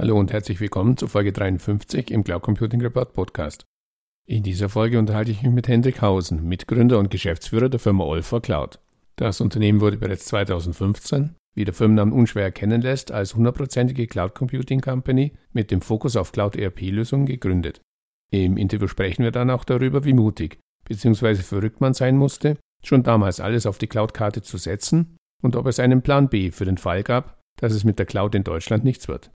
Hallo 0.00 0.18
und 0.18 0.32
herzlich 0.32 0.58
willkommen 0.60 0.96
zu 0.96 1.08
Folge 1.08 1.30
53 1.30 2.10
im 2.10 2.24
Cloud 2.24 2.40
Computing 2.40 2.80
Report 2.80 3.12
Podcast. 3.12 3.66
In 4.26 4.42
dieser 4.42 4.70
Folge 4.70 4.98
unterhalte 4.98 5.30
ich 5.30 5.42
mich 5.42 5.52
mit 5.52 5.68
Hendrik 5.68 6.00
Hausen, 6.00 6.48
Mitgründer 6.48 6.98
und 6.98 7.10
Geschäftsführer 7.10 7.68
der 7.68 7.80
Firma 7.80 8.04
Olfa 8.04 8.40
Cloud. 8.40 8.80
Das 9.16 9.42
Unternehmen 9.42 9.82
wurde 9.82 9.98
bereits 9.98 10.24
2015, 10.24 11.34
wie 11.54 11.66
der 11.66 11.74
Firmennamen 11.74 12.14
unschwer 12.14 12.44
erkennen 12.44 12.80
lässt, 12.80 13.12
als 13.12 13.34
hundertprozentige 13.34 14.06
Cloud 14.06 14.34
Computing 14.34 14.80
Company 14.80 15.34
mit 15.52 15.70
dem 15.70 15.82
Fokus 15.82 16.16
auf 16.16 16.32
Cloud 16.32 16.56
ERP-Lösungen 16.56 17.26
gegründet. 17.26 17.82
Im 18.32 18.56
Interview 18.56 18.88
sprechen 18.88 19.22
wir 19.22 19.32
dann 19.32 19.50
auch 19.50 19.64
darüber, 19.64 20.04
wie 20.04 20.14
mutig 20.14 20.60
bzw. 20.88 21.34
verrückt 21.34 21.82
man 21.82 21.92
sein 21.92 22.16
musste, 22.16 22.56
schon 22.82 23.02
damals 23.02 23.38
alles 23.38 23.66
auf 23.66 23.76
die 23.76 23.86
Cloud-Karte 23.86 24.40
zu 24.40 24.56
setzen 24.56 25.18
und 25.42 25.56
ob 25.56 25.66
es 25.66 25.78
einen 25.78 26.00
Plan 26.00 26.30
B 26.30 26.52
für 26.52 26.64
den 26.64 26.78
Fall 26.78 27.02
gab, 27.02 27.38
dass 27.58 27.74
es 27.74 27.84
mit 27.84 27.98
der 27.98 28.06
Cloud 28.06 28.34
in 28.34 28.44
Deutschland 28.44 28.82
nichts 28.82 29.06
wird. 29.06 29.30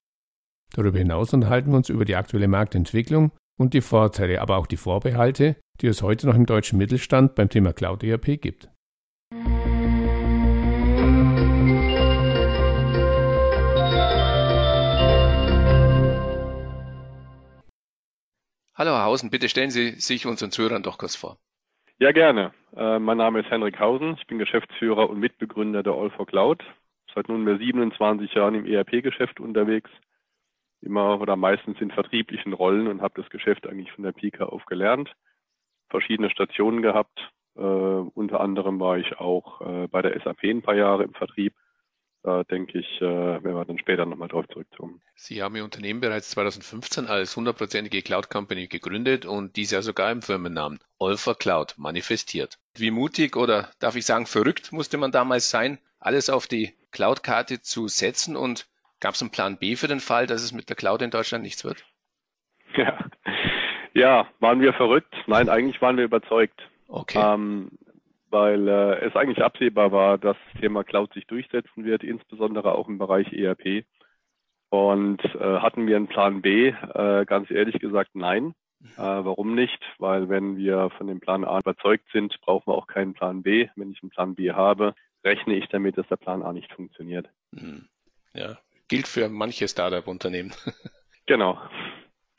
Darüber 0.76 0.98
hinaus 0.98 1.34
unterhalten 1.34 1.72
wir 1.72 1.78
uns 1.78 1.88
über 1.88 2.04
die 2.04 2.18
aktuelle 2.18 2.50
Marktentwicklung 2.50 3.32
und 3.58 3.74
die 3.74 3.80
Vorteile, 3.80 4.42
aber 4.42 4.58
auch 4.58 4.68
die 4.68 4.76
Vorbehalte, 4.76 5.56
die 5.80 5.88
es 5.88 6.02
heute 6.02 6.28
noch 6.28 6.36
im 6.36 6.46
deutschen 6.46 6.78
Mittelstand 6.78 7.34
beim 7.36 7.48
Thema 7.48 7.72
Cloud 7.72 8.04
ERP 8.04 8.42
gibt. 8.42 8.68
Hallo 18.78 18.92
Herr 18.92 19.06
Hausen, 19.06 19.30
bitte 19.30 19.48
stellen 19.48 19.70
Sie 19.70 19.92
sich 19.92 20.26
unseren 20.26 20.52
Zuhörern 20.52 20.84
doch 20.84 20.98
kurz 20.98 21.16
vor. 21.16 21.38
Ja, 22.00 22.12
gerne. 22.12 22.52
Äh, 22.76 23.00
mein 23.00 23.16
Name 23.16 23.40
ist 23.40 23.50
Henrik 23.50 23.80
Hausen. 23.80 24.18
Ich 24.20 24.28
bin 24.28 24.40
Geschäftsführer 24.40 25.10
und 25.10 25.22
Mitbegründer 25.22 25.84
der 25.84 25.94
All 25.94 26.10
for 26.10 26.28
Cloud. 26.28 26.62
Seit 27.14 27.30
nunmehr 27.30 27.58
27 27.58 28.34
Jahren 28.34 28.56
im 28.56 28.66
ERP-Geschäft 28.66 29.40
unterwegs. 29.40 29.90
Immer 30.82 31.20
oder 31.20 31.36
meistens 31.36 31.80
in 31.82 31.92
vertrieblichen 31.92 32.54
Rollen 32.54 32.88
und 32.88 33.02
habe 33.02 33.22
das 33.22 33.30
Geschäft 33.30 33.68
eigentlich 33.68 33.92
von 33.92 34.04
der 34.04 34.12
Pika 34.12 34.46
auf 34.46 34.66
gelernt. 34.66 35.16
Verschiedene 35.90 36.30
Stationen 36.30 36.82
gehabt. 36.82 37.32
Äh, 37.56 37.62
unter 37.62 38.42
anderem 38.42 38.80
war 38.80 38.98
ich 38.98 39.18
auch 39.18 39.62
äh, 39.62 39.88
bei 39.88 40.02
der 40.02 40.20
SAP 40.20 40.44
ein 40.44 40.62
paar 40.62 40.76
Jahre 40.76 41.04
im 41.04 41.14
Vertrieb 41.14 41.54
da 42.26 42.44
denke 42.44 42.80
ich, 42.80 43.02
äh, 43.02 43.04
werden 43.06 43.56
wir 43.56 43.66
dann 43.66 43.78
später 43.78 44.06
nochmal 44.06 44.28
drauf 44.28 44.48
zurückkommen. 44.52 45.00
Sie 45.14 45.44
haben 45.44 45.56
Ihr 45.56 45.64
Unternehmen 45.64 46.02
bereits 46.02 46.32
2015 46.32 47.06
als 47.06 47.36
hundertprozentige 47.36 48.02
Cloud 48.02 48.32
Company 48.32 48.68
gegründet 48.68 49.26
und 49.26 49.56
dies 49.56 49.70
ja 49.70 49.84
sogar 49.84 50.12
im 50.12 50.24
Firmennamen 50.24 50.80
Olfa 50.98 51.36
Cloud 51.36 51.76
manifestiert. 51.78 52.58
Wie 52.76 52.90
mutig 52.90 53.36
oder 53.36 53.70
darf 53.78 53.96
ich 53.96 54.08
sagen 54.08 54.26
verrückt 54.26 54.72
musste 54.72 54.98
man 54.98 55.12
damals 55.12 55.52
sein, 55.52 55.78
alles 56.00 56.32
auf 56.32 56.48
die 56.48 56.74
Cloud-Karte 56.90 57.62
zu 57.62 57.88
setzen 57.88 58.36
und 58.36 58.68
gab 59.00 59.14
es 59.14 59.22
einen 59.22 59.32
Plan 59.32 59.58
B 59.58 59.76
für 59.76 59.88
den 59.88 60.00
Fall, 60.00 60.28
dass 60.28 60.44
es 60.44 60.52
mit 60.52 60.70
der 60.70 60.76
Cloud 60.76 61.02
in 61.02 61.12
Deutschland 61.12 61.44
nichts 61.44 61.64
wird? 61.64 61.86
Ja. 62.78 62.98
Ja, 63.94 64.28
waren 64.42 64.60
wir 64.60 64.74
verrückt? 64.74 65.16
Nein, 65.26 65.48
eigentlich 65.48 65.82
waren 65.82 65.96
wir 65.96 66.04
überzeugt. 66.04 66.62
Okay. 66.90 67.18
Ähm, 67.18 67.72
weil 68.30 68.68
äh, 68.68 69.06
es 69.06 69.16
eigentlich 69.16 69.42
absehbar 69.42 69.94
war, 69.94 70.18
dass 70.18 70.36
das 70.52 70.62
Thema 70.62 70.84
Cloud 70.84 71.14
sich 71.14 71.26
durchsetzen 71.28 71.86
wird, 71.86 72.04
insbesondere 72.04 72.76
auch 72.76 72.90
im 72.90 72.98
Bereich 72.98 73.32
ERP. 73.32 73.86
Und 74.68 75.24
äh, 75.24 75.60
hatten 75.60 75.88
wir 75.88 75.96
einen 75.96 76.10
Plan 76.10 76.42
B? 76.42 76.68
Äh, 76.68 77.26
ganz 77.26 77.50
ehrlich 77.50 77.80
gesagt, 77.80 78.12
nein. 78.16 78.54
Äh, 78.98 78.98
warum 78.98 79.56
nicht? 79.56 79.80
Weil 79.98 80.28
wenn 80.28 80.58
wir 80.58 80.90
von 80.98 81.08
dem 81.08 81.22
Plan 81.22 81.46
A 81.46 81.60
überzeugt 81.60 82.06
sind, 82.12 82.38
brauchen 82.42 82.68
wir 82.68 82.76
auch 82.76 82.88
keinen 82.88 83.14
Plan 83.14 83.42
B. 83.42 83.70
Wenn 83.78 83.92
ich 83.92 84.04
einen 84.04 84.10
Plan 84.10 84.36
B 84.36 84.52
habe, 84.52 84.94
rechne 85.24 85.56
ich 85.56 85.68
damit, 85.70 85.98
dass 85.98 86.08
der 86.10 86.18
Plan 86.18 86.44
A 86.44 86.52
nicht 86.52 86.74
funktioniert. 86.74 87.30
Hm. 87.56 87.88
Ja, 88.34 88.58
gilt 88.88 89.08
für 89.08 89.30
manche 89.30 89.68
Startup-Unternehmen. 89.68 90.54
genau. 91.26 91.60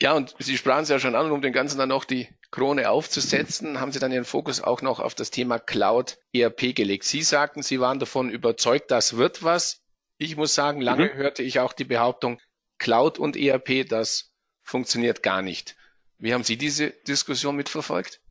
Ja, 0.01 0.13
und 0.13 0.35
Sie 0.37 0.57
sprachen 0.57 0.83
es 0.83 0.89
ja 0.89 0.99
schon 0.99 1.15
an, 1.15 1.31
um 1.31 1.41
den 1.41 1.53
Ganzen 1.53 1.79
dann 1.79 1.89
noch 1.89 2.05
die 2.05 2.27
Krone 2.51 2.89
aufzusetzen, 2.89 3.79
haben 3.79 3.91
Sie 3.91 3.99
dann 3.99 4.11
Ihren 4.11 4.25
Fokus 4.25 4.61
auch 4.61 4.81
noch 4.81 4.99
auf 4.99 5.15
das 5.15 5.31
Thema 5.31 5.59
Cloud 5.59 6.17
ERP 6.33 6.75
gelegt. 6.75 7.03
Sie 7.03 7.23
sagten, 7.23 7.63
Sie 7.63 7.79
waren 7.79 7.99
davon 7.99 8.29
überzeugt, 8.29 8.91
das 8.91 9.17
wird 9.17 9.43
was. 9.43 9.81
Ich 10.19 10.37
muss 10.37 10.53
sagen, 10.53 10.81
lange 10.81 11.05
mhm. 11.05 11.13
hörte 11.13 11.43
ich 11.43 11.59
auch 11.59 11.73
die 11.73 11.83
Behauptung, 11.83 12.39
Cloud 12.77 13.17
und 13.17 13.35
ERP, 13.35 13.87
das 13.87 14.31
funktioniert 14.61 15.23
gar 15.23 15.41
nicht. 15.41 15.75
Wie 16.19 16.33
haben 16.33 16.43
Sie 16.43 16.57
diese 16.57 16.91
Diskussion 17.07 17.55
mitverfolgt? 17.55 18.21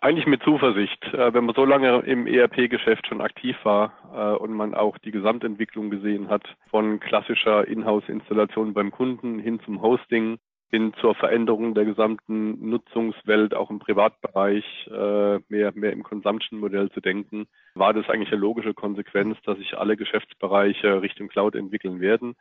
Eigentlich 0.00 0.26
mit 0.26 0.42
Zuversicht. 0.44 1.02
Äh, 1.12 1.34
wenn 1.34 1.44
man 1.44 1.56
so 1.56 1.64
lange 1.64 1.98
im 2.00 2.28
ERP-Geschäft 2.28 3.08
schon 3.08 3.20
aktiv 3.20 3.56
war 3.64 3.92
äh, 4.14 4.36
und 4.40 4.52
man 4.52 4.74
auch 4.74 4.96
die 4.98 5.10
Gesamtentwicklung 5.10 5.90
gesehen 5.90 6.28
hat, 6.28 6.44
von 6.70 7.00
klassischer 7.00 7.66
Inhouse-Installation 7.66 8.74
beim 8.74 8.92
Kunden 8.92 9.40
hin 9.40 9.58
zum 9.64 9.82
Hosting, 9.82 10.38
hin 10.70 10.92
zur 11.00 11.16
Veränderung 11.16 11.74
der 11.74 11.84
gesamten 11.84 12.68
Nutzungswelt, 12.70 13.54
auch 13.54 13.70
im 13.70 13.80
Privatbereich, 13.80 14.64
äh, 14.86 15.38
mehr, 15.48 15.72
mehr 15.74 15.92
im 15.92 16.04
Consumption-Modell 16.04 16.90
zu 16.90 17.00
denken, 17.00 17.48
war 17.74 17.92
das 17.92 18.08
eigentlich 18.08 18.30
eine 18.30 18.40
logische 18.40 18.74
Konsequenz, 18.74 19.36
dass 19.44 19.58
sich 19.58 19.76
alle 19.76 19.96
Geschäftsbereiche 19.96 21.02
Richtung 21.02 21.26
Cloud 21.26 21.56
entwickeln 21.56 22.00
werden. 22.00 22.36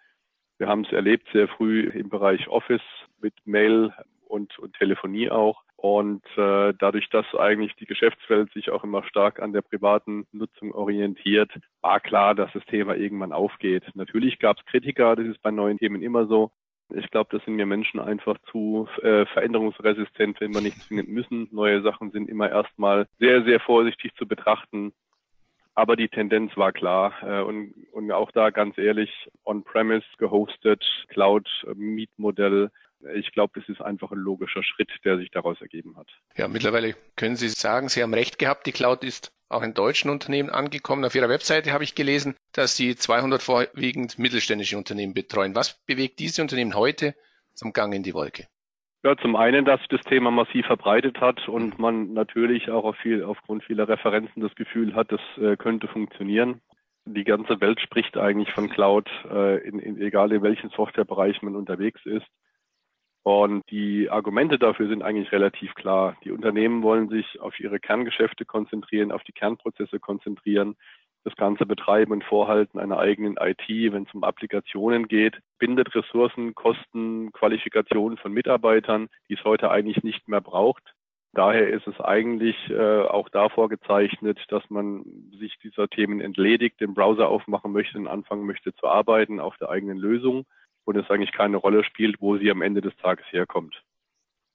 Wir 0.60 0.68
haben 0.68 0.86
es 0.86 0.92
erlebt 0.92 1.28
sehr 1.34 1.48
früh 1.48 1.90
im 1.90 2.10
Bereich 2.10 2.48
Office 2.50 2.82
mit 3.20 3.34
Mail 3.46 3.94
und, 4.28 4.60
und 4.60 4.76
Telefonie 4.76 5.32
auch. 5.32 5.64
Und 5.78 6.26
äh, 6.38 6.74
dadurch, 6.80 7.08
dass 7.10 7.26
eigentlich 7.36 7.76
die 7.76 7.86
Geschäftswelt 7.86 8.52
sich 8.52 8.72
auch 8.72 8.84
immer 8.84 9.04
stark 9.04 9.40
an 9.40 9.54
der 9.54 9.62
privaten 9.62 10.26
Nutzung 10.32 10.74
orientiert, 10.74 11.52
war 11.82 12.00
klar, 12.00 12.34
dass 12.34 12.52
das 12.54 12.66
Thema 12.66 12.96
irgendwann 12.96 13.32
aufgeht. 13.32 13.84
Natürlich 13.94 14.40
gab 14.40 14.58
es 14.58 14.66
Kritiker, 14.66 15.16
das 15.16 15.28
ist 15.28 15.42
bei 15.44 15.52
neuen 15.52 15.78
Themen 15.78 16.02
immer 16.02 16.26
so. 16.26 16.52
Ich 16.96 17.12
glaube, 17.12 17.30
das 17.32 17.46
sind 17.46 17.58
wir 17.58 17.68
Menschen 17.68 18.00
einfach 18.00 18.38
zu 18.50 18.88
äh, 19.04 19.26
veränderungsresistent, 19.28 20.42
wenn 20.42 20.54
wir 20.54 20.62
nicht 20.62 20.82
zwingend 20.82 21.10
müssen. 21.10 21.48
Neue 21.52 21.82
Sachen 21.84 22.12
sind 22.12 22.28
immer 22.28 22.50
erstmal 22.50 23.08
sehr, 23.20 23.44
sehr 23.44 23.60
vorsichtig 23.60 24.16
zu 24.16 24.28
betrachten. 24.28 24.94
Aber 25.76 25.96
die 25.96 26.08
Tendenz 26.08 26.58
war 26.58 26.72
klar. 26.72 27.14
Äh, 27.22 27.44
und, 27.44 27.74
und 27.92 28.12
auch 28.12 28.32
da 28.32 28.50
ganz 28.50 28.80
ehrlich, 28.80 29.30
on-premise 29.46 30.08
gehostet, 30.18 30.84
Cloud-Mietmodell. 31.10 32.72
Ich 33.16 33.32
glaube, 33.32 33.60
das 33.60 33.70
ist 33.70 33.82
einfach 33.82 34.12
ein 34.12 34.18
logischer 34.18 34.64
Schritt, 34.64 34.90
der 35.04 35.18
sich 35.18 35.32
daraus 35.32 35.60
ergeben 35.62 35.98
hat. 35.98 36.08
Ja, 36.36 36.48
mittlerweile 36.48 36.96
können 37.16 37.36
Sie 37.36 37.50
sagen, 37.50 37.90
Sie 37.90 38.04
haben 38.04 38.14
recht 38.14 38.40
gehabt. 38.40 38.66
Die 38.68 38.72
Cloud 38.72 39.04
ist 39.04 39.32
auch 39.50 39.64
in 39.64 39.74
deutschen 39.74 40.10
Unternehmen 40.10 40.50
angekommen. 40.50 41.06
Auf 41.06 41.16
Ihrer 41.16 41.30
Webseite 41.30 41.72
habe 41.72 41.84
ich 41.84 41.96
gelesen, 41.96 42.36
dass 42.54 42.76
Sie 42.76 42.96
200 42.96 43.42
vorwiegend 43.42 44.20
mittelständische 44.20 44.78
Unternehmen 44.78 45.14
betreuen. 45.14 45.56
Was 45.56 45.84
bewegt 45.86 46.20
diese 46.20 46.42
Unternehmen 46.42 46.76
heute 46.76 47.16
zum 47.54 47.74
Gang 47.74 47.94
in 47.94 48.04
die 48.04 48.14
Wolke? 48.14 48.48
Ja, 49.04 49.16
zum 49.16 49.36
einen, 49.36 49.64
dass 49.64 49.80
sich 49.80 49.90
das 49.90 50.02
Thema 50.02 50.32
massiv 50.32 50.66
verbreitet 50.66 51.22
hat 51.22 51.48
und 51.48 51.80
man 51.80 52.14
natürlich 52.14 52.70
auch 52.70 52.84
auf 52.84 52.98
viel, 52.98 53.24
aufgrund 53.24 53.64
vieler 53.64 53.88
Referenzen 53.88 54.42
das 54.42 54.54
Gefühl 54.56 54.96
hat, 54.96 55.12
das 55.12 55.22
äh, 55.38 55.56
könnte 55.56 55.88
funktionieren. 55.88 56.62
Die 57.06 57.24
ganze 57.24 57.62
Welt 57.62 57.80
spricht 57.80 58.18
eigentlich 58.18 58.52
von 58.52 58.70
Cloud, 58.70 59.10
äh, 59.32 59.66
in, 59.66 59.80
in, 59.80 60.02
egal 60.02 60.34
in 60.34 60.42
welchem 60.42 60.72
Softwarebereich 60.72 61.42
man 61.42 61.56
unterwegs 61.56 62.02
ist. 62.06 62.26
Und 63.28 63.70
die 63.72 64.10
Argumente 64.10 64.58
dafür 64.58 64.88
sind 64.88 65.04
eigentlich 65.04 65.34
relativ 65.34 65.76
klar. 65.76 66.16
Die 66.24 66.32
Unternehmen 66.32 66.82
wollen 66.82 67.10
sich 67.10 67.42
auf 67.42 67.60
ihre 67.60 67.78
Kerngeschäfte 67.78 68.46
konzentrieren, 68.46 69.12
auf 69.12 69.22
die 69.26 69.34
Kernprozesse 69.34 70.00
konzentrieren, 70.00 70.78
das 71.26 71.36
ganze 71.36 71.66
Betreiben 71.66 72.14
und 72.14 72.24
Vorhalten 72.24 72.80
einer 72.80 73.00
eigenen 73.00 73.36
IT, 73.36 73.68
wenn 73.68 74.04
es 74.04 74.14
um 74.14 74.24
Applikationen 74.24 75.10
geht, 75.10 75.38
bindet 75.60 75.94
Ressourcen, 75.94 76.56
Kosten, 76.56 77.34
Qualifikationen 77.34 78.18
von 78.18 78.32
Mitarbeitern, 78.32 79.10
die 79.28 79.34
es 79.34 79.44
heute 79.44 79.72
eigentlich 79.72 80.04
nicht 80.04 80.30
mehr 80.30 80.40
braucht. 80.40 80.94
Daher 81.34 81.68
ist 81.68 81.86
es 81.86 82.00
eigentlich 82.00 82.56
äh, 82.70 83.02
auch 83.02 83.28
davor 83.28 83.68
gezeichnet, 83.68 84.40
dass 84.48 84.64
man 84.70 85.04
sich 85.38 85.60
dieser 85.62 85.90
Themen 85.90 86.22
entledigt, 86.22 86.80
den 86.80 86.94
Browser 86.94 87.28
aufmachen 87.28 87.74
möchte 87.74 87.98
und 87.98 88.08
anfangen 88.08 88.46
möchte 88.46 88.74
zu 88.74 88.88
arbeiten 88.88 89.42
auf 89.42 89.58
der 89.58 89.70
eigenen 89.70 89.98
Lösung 89.98 90.46
und 90.88 90.96
es 90.96 91.10
eigentlich 91.10 91.34
keine 91.34 91.58
Rolle 91.58 91.84
spielt, 91.84 92.22
wo 92.22 92.38
sie 92.38 92.50
am 92.50 92.62
Ende 92.62 92.80
des 92.80 92.96
Tages 92.98 93.26
herkommt. 93.32 93.84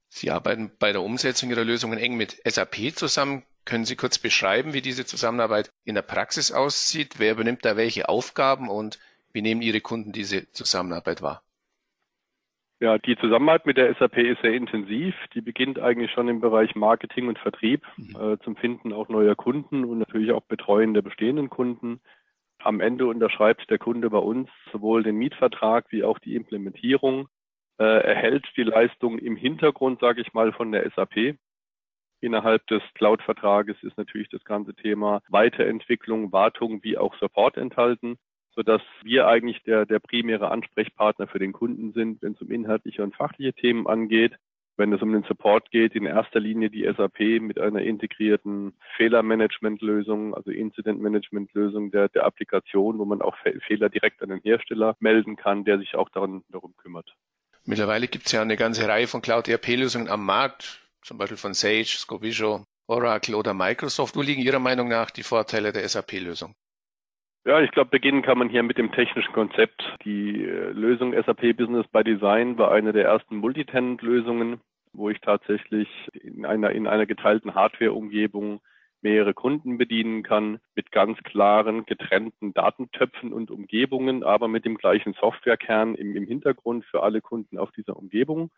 Sie 0.08 0.31
arbeiten 0.31 0.73
bei 0.79 0.93
der 0.93 1.02
Umsetzung 1.02 1.50
Ihrer 1.50 1.64
Lösungen 1.64 1.99
eng 1.99 2.17
mit 2.17 2.40
SAP 2.44 2.94
zusammen. 2.94 3.44
Können 3.64 3.84
Sie 3.84 3.96
kurz 3.96 4.19
beschreiben, 4.19 4.73
wie 4.73 4.81
diese 4.81 5.05
Zusammenarbeit 5.05 5.70
in 5.84 5.94
der 5.94 6.02
Praxis 6.02 6.50
aussieht? 6.50 7.14
Wer 7.19 7.32
übernimmt 7.32 7.64
da 7.64 7.76
welche 7.76 8.08
Aufgaben 8.08 8.69
und 8.69 8.99
wie 9.32 9.43
nehmen 9.43 9.62
Ihre 9.62 9.81
Kunden 9.81 10.12
diese 10.12 10.50
Zusammenarbeit 10.52 11.23
wahr? 11.23 11.43
Ja, 12.81 12.99
die 12.99 13.17
Zusammenarbeit 13.17 13.67
mit 13.67 13.76
der 13.76 13.94
SAP 13.94 14.17
ist 14.17 14.43
sehr 14.43 14.55
intensiv. 14.55 15.14
Die 15.34 15.40
beginnt 15.43 15.79
eigentlich 15.79 16.11
schon 16.11 16.29
im 16.29 16.40
Bereich 16.40 16.75
Marketing 16.75 17.29
und 17.29 17.38
Vertrieb 17.38 17.82
mhm. 17.96 18.17
äh, 18.17 18.38
zum 18.40 18.56
Finden 18.56 18.93
auch 18.93 19.08
neuer 19.08 19.34
Kunden 19.34 19.84
und 19.84 19.99
natürlich 19.99 20.32
auch 20.32 20.43
Betreuen 20.43 20.94
der 20.94 21.02
bestehenden 21.02 21.50
Kunden. 21.50 22.00
Am 22.64 22.80
Ende 22.80 23.06
unterschreibt 23.06 23.68
der 23.70 23.78
Kunde 23.78 24.08
bei 24.10 24.18
uns 24.18 24.48
sowohl 24.72 25.02
den 25.02 25.16
Mietvertrag 25.16 25.86
wie 25.90 26.04
auch 26.04 26.18
die 26.20 26.36
Implementierung, 26.36 27.28
äh, 27.78 27.84
erhält 27.84 28.46
die 28.56 28.62
Leistung 28.62 29.18
im 29.18 29.36
Hintergrund, 29.36 30.00
sage 30.00 30.20
ich 30.20 30.32
mal, 30.32 30.52
von 30.52 30.70
der 30.70 30.88
SAP. 30.90 31.36
Innerhalb 32.20 32.64
des 32.68 32.82
Cloud-Vertrages 32.94 33.82
ist 33.82 33.98
natürlich 33.98 34.28
das 34.28 34.44
ganze 34.44 34.74
Thema 34.74 35.22
Weiterentwicklung, 35.28 36.30
Wartung 36.30 36.82
wie 36.84 36.96
auch 36.96 37.16
Support 37.16 37.56
enthalten. 37.56 38.16
sodass 38.54 38.82
wir 39.02 39.26
eigentlich 39.26 39.62
der, 39.62 39.86
der 39.86 39.98
primäre 39.98 40.50
Ansprechpartner 40.50 41.26
für 41.26 41.38
den 41.38 41.52
Kunden 41.52 41.92
sind, 41.92 42.22
wenn 42.22 42.32
es 42.34 42.42
um 42.42 42.50
inhaltliche 42.50 43.02
und 43.02 43.16
fachliche 43.16 43.54
Themen 43.54 43.86
angeht. 43.86 44.36
Wenn 44.82 44.93
es 44.93 45.00
um 45.00 45.12
den 45.12 45.23
Support 45.23 45.70
geht, 45.70 45.94
in 45.94 46.06
erster 46.06 46.40
Linie 46.40 46.69
die 46.69 46.82
SAP 46.82 47.40
mit 47.40 47.61
einer 47.61 47.82
integrierten 47.82 48.75
Fehlermanagementlösung, 48.96 50.34
also 50.34 50.50
Incident-Management-Lösung 50.50 51.93
der, 51.93 52.08
der 52.08 52.25
Applikation, 52.25 52.99
wo 52.99 53.05
man 53.05 53.23
auch 53.23 53.37
Fehler 53.69 53.90
direkt 53.90 54.20
an 54.25 54.31
den 54.31 54.40
Hersteller 54.40 54.96
melden 54.99 55.37
kann, 55.37 55.64
der 55.64 55.79
sich 55.79 55.94
auch 55.94 56.08
daran, 56.08 56.43
darum 56.50 56.75
kümmert. 56.76 57.14
Mittlerweile 57.64 58.08
gibt 58.08 58.26
es 58.26 58.32
ja 58.32 58.43
eine 58.43 58.56
ganze 58.56 58.88
Reihe 58.88 59.06
von 59.06 59.23
Cloud-ERP-Lösungen 59.23 60.08
am 60.08 60.26
Markt, 60.26 60.81
zum 61.02 61.17
Beispiel 61.17 61.38
von 61.38 61.55
Sage, 61.55 61.84
Scovisio, 61.84 62.67
Oracle 62.88 63.37
oder 63.37 63.55
Microsoft. 63.55 64.17
Wo 64.17 64.23
liegen 64.23 64.43
Ihrer 64.43 64.58
Meinung 64.58 64.88
nach 64.88 65.12
die 65.12 65.23
Vorteile 65.23 65.73
der 65.73 65.88
SAP-Lösung? 65.88 66.56
Ja, 67.44 67.61
ich 67.61 67.70
glaube, 67.70 67.90
beginnen 67.90 68.23
kann 68.23 68.38
man 68.38 68.49
hier 68.49 68.64
mit 68.64 68.79
dem 68.79 68.90
technischen 68.90 69.32
Konzept. 69.32 69.81
Die 70.05 70.44
äh, 70.44 70.70
Lösung 70.70 71.12
SAP 71.12 71.56
Business 71.56 71.87
by 71.87 72.02
Design 72.02 72.58
war 72.58 72.73
eine 72.73 72.93
der 72.93 73.05
ersten 73.05 73.37
Multitenant-Lösungen, 73.37 74.61
wo 74.92 75.10
ich 75.10 75.20
tatsächlich 75.20 75.88
in 76.12 76.44
einer, 76.44 76.70
in 76.70 76.86
einer 76.86 77.06
geteilten 77.06 77.54
Hardware-Umgebung 77.54 78.60
mehrere 79.02 79.34
Kunden 79.34 79.78
bedienen 79.78 80.22
kann, 80.22 80.60
mit 80.74 80.92
ganz 80.92 81.18
klaren, 81.24 81.84
getrennten 81.86 82.54
Datentöpfen 82.54 83.32
und 83.32 83.50
Umgebungen, 83.50 84.22
aber 84.22 84.48
mit 84.48 84.64
dem 84.64 84.76
gleichen 84.76 85.14
Softwarekern 85.14 85.94
im, 85.96 86.14
im 86.14 86.26
Hintergrund 86.26 86.84
für 86.84 87.02
alle 87.02 87.20
Kunden 87.20 87.58
auf 87.58 87.72
dieser 87.72 87.96
Umgebung. 87.96 88.50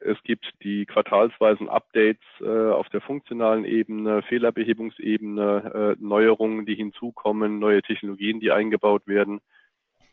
Es 0.00 0.22
gibt 0.24 0.52
die 0.62 0.86
quartalsweisen 0.86 1.68
Updates 1.68 2.24
äh, 2.40 2.70
auf 2.70 2.88
der 2.88 3.00
funktionalen 3.00 3.64
Ebene, 3.64 4.22
Fehlerbehebungsebene, 4.22 5.96
äh, 5.98 6.02
Neuerungen, 6.02 6.66
die 6.66 6.74
hinzukommen, 6.74 7.58
neue 7.58 7.82
Technologien, 7.82 8.40
die 8.40 8.50
eingebaut 8.50 9.06
werden. 9.06 9.40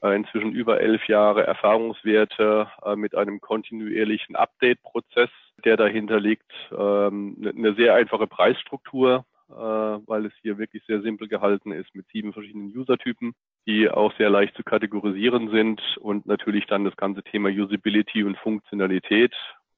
Äh, 0.01 0.15
inzwischen 0.15 0.51
über 0.51 0.79
elf 0.81 1.07
Jahre 1.07 1.45
Erfahrungswerte 1.45 2.67
äh, 2.83 2.95
mit 2.95 3.15
einem 3.15 3.39
kontinuierlichen 3.39 4.35
Update-Prozess, 4.35 5.29
der 5.65 5.77
dahinter 5.77 6.19
liegt. 6.19 6.51
Ähm, 6.71 7.37
eine 7.39 7.53
ne 7.53 7.75
sehr 7.75 7.95
einfache 7.95 8.27
Preisstruktur, 8.27 9.25
äh, 9.49 9.53
weil 9.53 10.25
es 10.25 10.33
hier 10.41 10.57
wirklich 10.57 10.83
sehr 10.85 11.01
simpel 11.01 11.27
gehalten 11.27 11.71
ist 11.71 11.93
mit 11.95 12.07
sieben 12.11 12.33
verschiedenen 12.33 12.75
Usertypen, 12.75 13.33
die 13.65 13.89
auch 13.89 14.13
sehr 14.17 14.29
leicht 14.29 14.55
zu 14.55 14.63
kategorisieren 14.63 15.49
sind 15.51 15.81
und 15.99 16.25
natürlich 16.25 16.65
dann 16.67 16.85
das 16.85 16.95
ganze 16.95 17.23
Thema 17.23 17.49
Usability 17.49 18.23
und 18.23 18.37
Funktionalität 18.37 19.33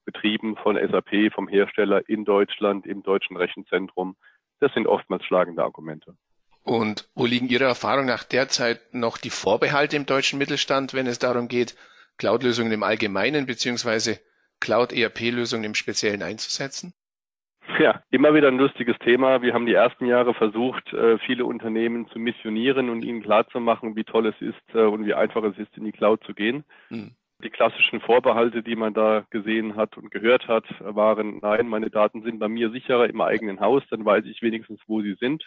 betrieben 0.06 0.56
von 0.58 0.76
SAP, 0.76 1.34
vom 1.34 1.48
Hersteller 1.48 2.08
in 2.08 2.26
Deutschland, 2.26 2.86
im 2.86 3.04
deutschen 3.04 3.38
Rechenzentrum. 3.38 4.16
Das 4.60 4.74
sind 4.74 4.88
oftmals 4.88 5.26
schlagende 5.26 5.64
Argumente. 5.64 6.16
Und 6.64 7.10
wo 7.16 7.26
liegen 7.26 7.50
Ihrer 7.50 7.66
Erfahrung 7.66 8.06
nach 8.06 8.24
derzeit 8.24 8.94
noch 8.94 9.18
die 9.18 9.30
Vorbehalte 9.30 9.98
im 9.98 10.06
deutschen 10.06 10.40
Mittelstand, 10.40 10.94
wenn 10.94 11.08
es 11.08 11.20
darum 11.20 11.48
geht, 11.48 11.76
Cloud-Lösungen 12.18 12.72
im 12.72 12.84
Allgemeinen 12.84 13.46
beziehungsweise 13.46 14.20
Cloud-ERP-Lösungen 14.64 15.66
im 15.66 15.76
Speziellen 15.76 16.24
einzusetzen? 16.24 16.94
Ja, 17.80 18.02
immer 18.12 18.34
wieder 18.34 18.48
ein 18.48 18.58
lustiges 18.58 18.98
Thema. 19.00 19.42
Wir 19.42 19.54
haben 19.54 19.66
die 19.66 19.74
ersten 19.74 20.06
Jahre 20.06 20.34
versucht, 20.34 20.94
äh, 20.94 21.18
viele 21.20 21.46
Unternehmen 21.46 22.08
zu 22.08 22.20
missionieren 22.20 22.90
und 22.90 23.04
ihnen 23.04 23.22
klarzumachen, 23.22 23.96
wie 23.96 24.06
toll 24.06 24.28
es 24.28 24.42
ist 24.42 24.76
äh, 24.76 24.84
und 24.84 25.06
wie 25.06 25.14
einfach 25.14 25.44
es 25.44 25.58
ist, 25.58 25.76
in 25.78 25.84
die 25.84 25.92
Cloud 25.92 26.24
zu 26.24 26.34
gehen. 26.34 26.64
Hm. 26.90 27.12
Die 27.44 27.50
klassischen 27.50 28.00
Vorbehalte, 28.00 28.64
die 28.64 28.78
man 28.78 28.94
da 28.94 29.26
gesehen 29.30 29.76
hat 29.76 29.98
und 29.98 30.12
gehört 30.12 30.48
hat, 30.48 30.66
waren, 30.80 31.40
nein, 31.42 31.68
meine 31.68 31.90
Daten 31.90 32.22
sind 32.22 32.40
bei 32.40 32.48
mir 32.48 32.70
sicherer 32.70 33.10
im 33.10 33.20
eigenen 33.20 33.60
Haus, 33.60 33.84
dann 33.90 34.06
weiß 34.06 34.24
ich 34.26 34.42
wenigstens, 34.42 34.80
wo 34.88 35.02
sie 35.02 35.16
sind. 35.20 35.44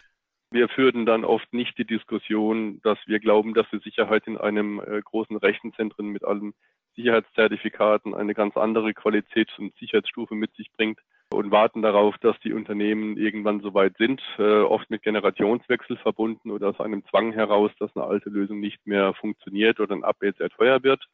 Wir 0.51 0.69
führten 0.69 1.07
dann 1.07 1.25
oft 1.25 1.51
nicht 1.53 1.77
die 1.77 1.85
Diskussion, 1.85 2.79
dass 2.83 2.99
wir 3.07 3.19
glauben, 3.19 3.55
dass 3.55 3.65
die 3.71 3.79
Sicherheit 3.79 4.27
in 4.27 4.37
einem 4.37 4.79
äh, 4.79 5.01
großen 5.01 5.37
Rechenzentrum 5.37 6.09
mit 6.09 6.23
allen 6.23 6.53
Sicherheitszertifikaten 6.97 8.13
eine 8.13 8.33
ganz 8.33 8.57
andere 8.57 8.93
Qualitäts- 8.93 9.57
und 9.57 9.73
Sicherheitsstufe 9.77 10.35
mit 10.35 10.53
sich 10.55 10.69
bringt 10.75 10.99
und 11.31 11.51
warten 11.51 11.81
darauf, 11.81 12.17
dass 12.17 12.37
die 12.39 12.53
Unternehmen 12.53 13.17
irgendwann 13.17 13.61
soweit 13.61 13.95
sind, 13.97 14.21
äh, 14.39 14.61
oft 14.61 14.89
mit 14.89 15.03
Generationswechsel 15.03 15.97
verbunden 15.97 16.51
oder 16.51 16.69
aus 16.69 16.79
einem 16.79 17.05
Zwang 17.05 17.31
heraus, 17.33 17.71
dass 17.79 17.95
eine 17.95 18.05
alte 18.05 18.29
Lösung 18.29 18.59
nicht 18.59 18.85
mehr 18.85 19.13
funktioniert 19.13 19.79
oder 19.79 19.95
ein 19.95 20.03
Update 20.03 20.37
sehr 20.37 20.49
teuer 20.49 20.83
wird. 20.83 21.05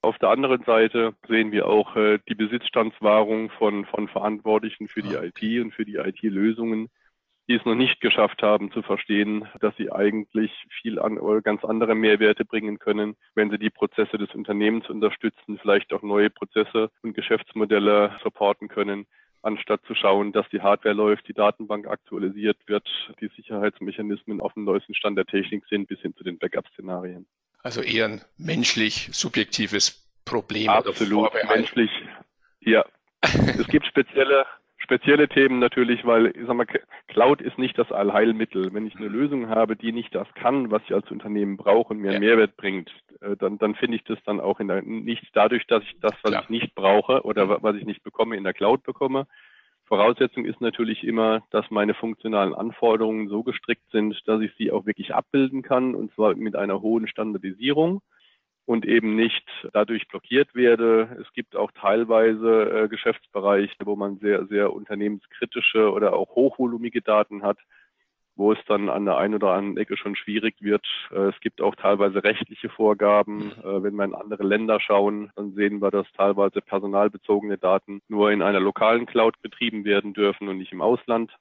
Auf 0.00 0.18
der 0.18 0.30
anderen 0.30 0.62
Seite 0.64 1.14
sehen 1.26 1.52
wir 1.52 1.66
auch 1.66 1.96
äh, 1.96 2.18
die 2.28 2.34
Besitzstandswahrung 2.34 3.50
von, 3.50 3.84
von 3.86 4.08
Verantwortlichen 4.08 4.88
für 4.88 5.02
die 5.02 5.14
IT 5.14 5.62
und 5.62 5.72
für 5.72 5.84
die 5.84 5.96
IT-Lösungen, 5.96 6.88
die 7.48 7.54
es 7.54 7.64
noch 7.64 7.74
nicht 7.74 8.00
geschafft 8.00 8.42
haben 8.42 8.70
zu 8.70 8.82
verstehen, 8.82 9.48
dass 9.60 9.74
sie 9.76 9.90
eigentlich 9.90 10.52
viel 10.82 10.98
an 10.98 11.18
oder 11.18 11.40
ganz 11.40 11.64
andere 11.64 11.94
Mehrwerte 11.94 12.44
bringen 12.44 12.78
können, 12.78 13.16
wenn 13.34 13.50
sie 13.50 13.58
die 13.58 13.70
Prozesse 13.70 14.18
des 14.18 14.34
Unternehmens 14.34 14.88
unterstützen, 14.90 15.58
vielleicht 15.60 15.92
auch 15.92 16.02
neue 16.02 16.28
Prozesse 16.28 16.90
und 17.02 17.14
Geschäftsmodelle 17.14 18.18
supporten 18.22 18.68
können, 18.68 19.06
anstatt 19.42 19.80
zu 19.86 19.94
schauen, 19.94 20.32
dass 20.32 20.48
die 20.50 20.60
Hardware 20.60 20.94
läuft, 20.94 21.26
die 21.26 21.32
Datenbank 21.32 21.86
aktualisiert 21.86 22.58
wird, 22.66 22.86
die 23.20 23.30
Sicherheitsmechanismen 23.34 24.42
auf 24.42 24.52
dem 24.52 24.64
neuesten 24.64 24.94
Stand 24.94 25.16
der 25.16 25.26
Technik 25.26 25.64
sind, 25.70 25.88
bis 25.88 26.00
hin 26.00 26.14
zu 26.14 26.24
den 26.24 26.38
Backup-Szenarien. 26.38 27.26
Also 27.62 27.80
eher 27.80 28.06
ein 28.06 28.20
menschlich 28.36 29.08
subjektives 29.12 30.06
Problem. 30.24 30.68
Absolut 30.68 31.32
menschlich. 31.48 31.90
Ja. 32.60 32.84
es 33.22 33.66
gibt 33.68 33.86
spezielle 33.86 34.44
spezielle 34.88 35.28
Themen 35.28 35.58
natürlich, 35.58 36.06
weil 36.06 36.28
ich 36.28 36.46
sag 36.46 36.56
mal, 36.56 36.66
Cloud 37.08 37.42
ist 37.42 37.58
nicht 37.58 37.78
das 37.78 37.92
Allheilmittel. 37.92 38.72
Wenn 38.72 38.86
ich 38.86 38.96
eine 38.96 39.08
Lösung 39.08 39.50
habe, 39.50 39.76
die 39.76 39.92
nicht 39.92 40.14
das 40.14 40.26
kann, 40.34 40.70
was 40.70 40.82
ich 40.86 40.94
als 40.94 41.10
Unternehmen 41.10 41.58
brauche 41.58 41.92
und 41.92 42.00
mir 42.00 42.12
einen 42.12 42.20
Mehrwert 42.20 42.56
bringt, 42.56 42.90
äh, 43.20 43.36
dann, 43.36 43.58
dann 43.58 43.74
finde 43.74 43.96
ich 43.98 44.04
das 44.04 44.18
dann 44.24 44.40
auch 44.40 44.60
in 44.60 44.68
der, 44.68 44.80
nicht 44.82 45.26
dadurch, 45.34 45.66
dass 45.66 45.82
ich 45.82 45.94
das, 46.00 46.14
was 46.22 46.30
Klar. 46.30 46.42
ich 46.44 46.48
nicht 46.48 46.74
brauche 46.74 47.22
oder 47.22 47.44
mhm. 47.46 47.56
was 47.60 47.76
ich 47.76 47.84
nicht 47.84 48.02
bekomme, 48.02 48.36
in 48.36 48.44
der 48.44 48.54
Cloud 48.54 48.82
bekomme, 48.82 49.26
Voraussetzung 49.84 50.44
ist 50.44 50.60
natürlich 50.60 51.02
immer, 51.02 51.42
dass 51.50 51.70
meine 51.70 51.94
funktionalen 51.94 52.54
Anforderungen 52.54 53.28
so 53.28 53.42
gestrickt 53.42 53.90
sind, 53.90 54.20
dass 54.26 54.42
ich 54.42 54.52
sie 54.56 54.70
auch 54.70 54.84
wirklich 54.84 55.14
abbilden 55.14 55.62
kann 55.62 55.94
und 55.94 56.12
zwar 56.14 56.34
mit 56.34 56.56
einer 56.56 56.82
hohen 56.82 57.08
Standardisierung 57.08 58.02
und 58.68 58.84
eben 58.84 59.16
nicht 59.16 59.48
dadurch 59.72 60.06
blockiert 60.08 60.54
werde. 60.54 61.16
Es 61.22 61.32
gibt 61.32 61.56
auch 61.56 61.72
teilweise 61.72 62.84
äh, 62.84 62.88
Geschäftsbereiche, 62.88 63.78
wo 63.86 63.96
man 63.96 64.18
sehr, 64.18 64.44
sehr 64.44 64.74
unternehmenskritische 64.74 65.90
oder 65.90 66.12
auch 66.12 66.28
hochvolumige 66.34 67.00
Daten 67.00 67.42
hat 67.42 67.58
wo 68.38 68.52
es 68.52 68.58
dann 68.68 68.88
an 68.88 69.04
der 69.04 69.16
einen 69.16 69.34
oder 69.34 69.50
anderen 69.50 69.78
Ecke 69.78 69.96
schon 69.96 70.14
schwierig 70.14 70.54
wird. 70.60 70.86
Äh, 71.10 71.30
es 71.30 71.40
gibt 71.40 71.60
auch 71.60 71.74
teilweise 71.74 72.22
rechtliche 72.22 72.68
Vorgaben. 72.68 73.46
Mhm. 73.46 73.50
Äh, 73.64 73.82
wenn 73.82 73.96
wir 73.96 74.04
in 74.04 74.14
andere 74.14 74.44
Länder 74.44 74.78
schauen, 74.78 75.32
dann 75.34 75.54
sehen 75.54 75.82
wir, 75.82 75.90
dass 75.90 76.06
teilweise 76.12 76.60
personalbezogene 76.60 77.58
Daten 77.58 78.00
nur 78.06 78.30
in 78.30 78.40
einer 78.40 78.60
lokalen 78.60 79.06
Cloud 79.06 79.42
betrieben 79.42 79.84
werden 79.84 80.12
dürfen 80.12 80.46
und 80.46 80.58
nicht 80.58 80.70
im 80.70 80.82
Ausland. 80.82 81.32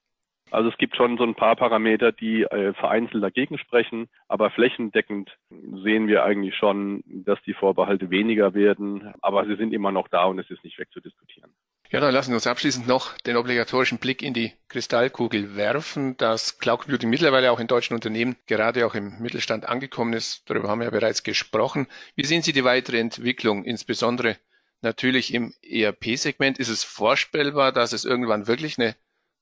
Also 0.49 0.69
es 0.69 0.77
gibt 0.77 0.95
schon 0.95 1.17
so 1.17 1.23
ein 1.23 1.35
paar 1.35 1.55
Parameter, 1.55 2.11
die 2.11 2.43
äh, 2.43 2.73
vereinzelt 2.73 3.23
dagegen 3.23 3.57
sprechen, 3.57 4.07
aber 4.27 4.49
flächendeckend 4.49 5.37
sehen 5.49 6.07
wir 6.07 6.23
eigentlich 6.23 6.55
schon, 6.55 7.03
dass 7.05 7.41
die 7.43 7.53
Vorbehalte 7.53 8.09
weniger 8.09 8.53
werden, 8.53 9.13
aber 9.21 9.45
sie 9.45 9.55
sind 9.55 9.73
immer 9.73 9.91
noch 9.91 10.07
da 10.07 10.25
und 10.25 10.39
es 10.39 10.49
ist 10.49 10.63
nicht 10.63 10.79
wegzudiskutieren. 10.79 11.51
Ja, 11.89 12.01
dann 12.01 12.13
lassen 12.13 12.31
wir 12.31 12.35
uns 12.35 12.47
abschließend 12.47 12.85
noch 12.85 13.17
den 13.19 13.37
obligatorischen 13.37 13.97
Blick 13.97 14.21
in 14.21 14.33
die 14.33 14.51
Kristallkugel 14.67 15.55
werfen, 15.55 16.17
dass 16.17 16.59
Cloud 16.59 16.81
Computing 16.81 17.09
mittlerweile 17.09 17.49
auch 17.51 17.61
in 17.61 17.67
deutschen 17.67 17.93
Unternehmen, 17.93 18.35
gerade 18.45 18.85
auch 18.85 18.93
im 18.93 19.19
Mittelstand 19.19 19.65
angekommen 19.65 20.11
ist. 20.11 20.49
Darüber 20.49 20.67
haben 20.67 20.79
wir 20.79 20.85
ja 20.85 20.91
bereits 20.91 21.23
gesprochen. 21.23 21.87
Wie 22.15 22.25
sehen 22.25 22.41
Sie 22.41 22.51
die 22.51 22.65
weitere 22.65 22.99
Entwicklung, 22.99 23.63
insbesondere 23.63 24.35
natürlich 24.81 25.33
im 25.33 25.53
ERP-Segment? 25.61 26.59
Ist 26.59 26.67
es 26.67 26.83
vorstellbar, 26.83 27.71
dass 27.71 27.93
es 27.93 28.03
irgendwann 28.03 28.47
wirklich 28.47 28.77
eine 28.77 28.95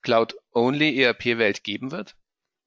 Cloud-Only 0.06 1.02
ERP-Welt 1.02 1.64
geben 1.64 1.92
wird? 1.92 2.16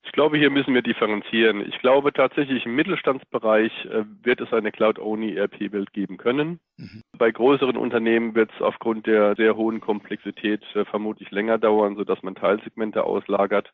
Ich 0.04 0.12
glaube, 0.12 0.38
hier 0.38 0.50
müssen 0.50 0.74
wir 0.74 0.82
differenzieren. 0.82 1.66
Ich 1.68 1.78
glaube 1.78 2.12
tatsächlich 2.12 2.66
im 2.66 2.74
Mittelstandsbereich 2.74 3.72
äh, 3.86 4.04
wird 4.22 4.40
es 4.40 4.52
eine 4.52 4.72
Cloud-Only 4.72 5.36
ERP-Welt 5.36 5.92
geben 5.92 6.16
können. 6.16 6.60
Mhm. 6.76 7.02
Bei 7.16 7.30
größeren 7.30 7.76
Unternehmen 7.76 8.34
wird 8.34 8.50
es 8.54 8.60
aufgrund 8.60 9.06
der 9.06 9.36
sehr 9.36 9.56
hohen 9.56 9.80
Komplexität 9.80 10.64
äh, 10.74 10.84
vermutlich 10.84 11.30
länger 11.30 11.58
dauern, 11.58 11.96
sodass 11.96 12.22
man 12.22 12.34
Teilsegmente 12.34 13.04
auslagert. 13.04 13.72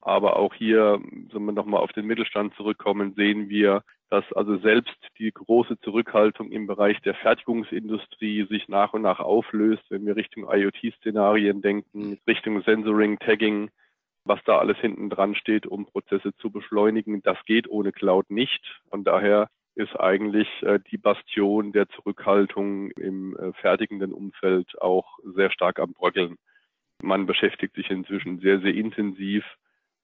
Aber 0.00 0.36
auch 0.36 0.54
hier, 0.54 0.98
wenn 1.32 1.44
wir 1.44 1.52
nochmal 1.52 1.80
auf 1.80 1.92
den 1.92 2.06
Mittelstand 2.06 2.54
zurückkommen, 2.54 3.14
sehen 3.14 3.48
wir, 3.48 3.82
dass 4.10 4.24
also 4.32 4.56
selbst 4.58 4.96
die 5.18 5.30
große 5.30 5.78
Zurückhaltung 5.80 6.50
im 6.50 6.66
Bereich 6.66 7.00
der 7.02 7.14
Fertigungsindustrie 7.14 8.46
sich 8.48 8.68
nach 8.68 8.94
und 8.94 9.02
nach 9.02 9.20
auflöst, 9.20 9.84
wenn 9.90 10.06
wir 10.06 10.16
Richtung 10.16 10.46
IoT-Szenarien 10.50 11.60
denken, 11.60 12.18
Richtung 12.26 12.62
Sensoring, 12.62 13.18
Tagging, 13.18 13.70
was 14.24 14.40
da 14.44 14.58
alles 14.58 14.78
hinten 14.78 15.10
dran 15.10 15.34
steht, 15.34 15.66
um 15.66 15.86
Prozesse 15.86 16.34
zu 16.36 16.50
beschleunigen. 16.50 17.22
Das 17.22 17.38
geht 17.44 17.68
ohne 17.68 17.92
Cloud 17.92 18.30
nicht. 18.30 18.62
Von 18.90 19.04
daher 19.04 19.48
ist 19.74 19.98
eigentlich 19.98 20.48
äh, 20.62 20.80
die 20.90 20.98
Bastion 20.98 21.72
der 21.72 21.88
Zurückhaltung 21.88 22.90
im 22.92 23.36
äh, 23.36 23.52
fertigenden 23.54 24.12
Umfeld 24.12 24.80
auch 24.80 25.18
sehr 25.22 25.50
stark 25.50 25.78
am 25.78 25.92
Bröckeln. 25.92 26.36
Man 27.00 27.26
beschäftigt 27.26 27.74
sich 27.76 27.88
inzwischen 27.90 28.40
sehr, 28.40 28.60
sehr 28.60 28.74
intensiv 28.74 29.44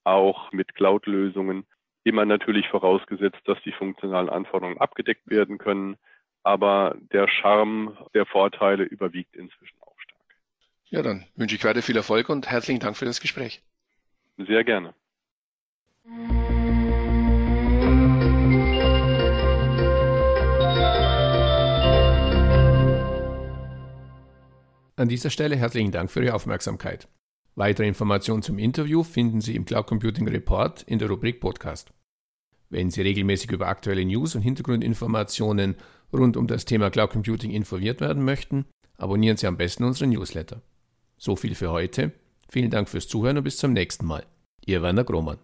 auch 0.04 0.52
mit 0.52 0.74
Cloud-Lösungen. 0.74 1.66
Immer 2.04 2.26
natürlich 2.26 2.68
vorausgesetzt, 2.68 3.40
dass 3.46 3.58
die 3.64 3.72
funktionalen 3.72 4.28
Anforderungen 4.28 4.78
abgedeckt 4.78 5.28
werden 5.28 5.56
können. 5.56 5.96
Aber 6.42 6.96
der 7.12 7.26
Charme 7.28 7.96
der 8.12 8.26
Vorteile 8.26 8.84
überwiegt 8.84 9.34
inzwischen 9.34 9.78
auch 9.80 9.98
stark. 9.98 10.20
Ja, 10.90 11.00
dann 11.00 11.24
wünsche 11.34 11.56
ich 11.56 11.64
weiter 11.64 11.80
viel 11.80 11.96
Erfolg 11.96 12.28
und 12.28 12.50
herzlichen 12.50 12.80
Dank 12.80 12.98
für 12.98 13.06
das 13.06 13.22
Gespräch. 13.22 13.62
Sehr 14.36 14.64
gerne. 14.64 14.94
An 24.96 25.08
dieser 25.08 25.30
Stelle 25.30 25.56
herzlichen 25.56 25.90
Dank 25.90 26.10
für 26.10 26.22
Ihre 26.22 26.34
Aufmerksamkeit. 26.34 27.08
Weitere 27.56 27.86
Informationen 27.86 28.42
zum 28.42 28.58
Interview 28.58 29.04
finden 29.04 29.40
Sie 29.40 29.54
im 29.54 29.64
Cloud 29.64 29.86
Computing 29.86 30.26
Report 30.26 30.82
in 30.82 30.98
der 30.98 31.08
Rubrik 31.08 31.40
Podcast. 31.40 31.92
Wenn 32.68 32.90
Sie 32.90 33.02
regelmäßig 33.02 33.52
über 33.52 33.68
aktuelle 33.68 34.04
News 34.04 34.34
und 34.34 34.42
Hintergrundinformationen 34.42 35.76
rund 36.12 36.36
um 36.36 36.48
das 36.48 36.64
Thema 36.64 36.90
Cloud 36.90 37.10
Computing 37.10 37.52
informiert 37.52 38.00
werden 38.00 38.24
möchten, 38.24 38.66
abonnieren 38.96 39.36
Sie 39.36 39.46
am 39.46 39.56
besten 39.56 39.84
unseren 39.84 40.10
Newsletter. 40.10 40.62
So 41.16 41.36
viel 41.36 41.54
für 41.54 41.70
heute. 41.70 42.12
Vielen 42.48 42.70
Dank 42.70 42.88
fürs 42.88 43.06
Zuhören 43.06 43.38
und 43.38 43.44
bis 43.44 43.58
zum 43.58 43.72
nächsten 43.72 44.06
Mal. 44.06 44.26
Ihr 44.66 44.82
Werner 44.82 45.04
Grohmann. 45.04 45.38